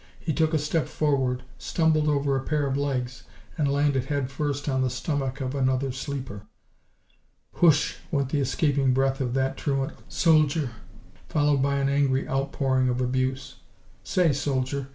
[0.19, 3.21] He took a step forward, stumbled over a pair of legs
[3.55, 6.41] and landed headfirst on the stomach of another sleeper.
[7.59, 10.71] "Whoosh!" went the escaping breath of that truant soldier,
[11.29, 13.57] followed by an angry outpouring of abuse.
[14.03, 14.87] "Say, soldier!